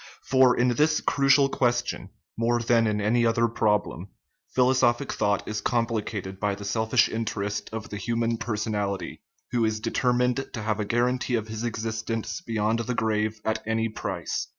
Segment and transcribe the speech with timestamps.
[0.23, 4.07] For in this crucial question, more than in any other problem,
[4.55, 9.79] philosophic thought is compli cated by the selfish interest of the human personality, who is
[9.79, 14.47] determined to have a guarantee of his existence beyond the grave at any price.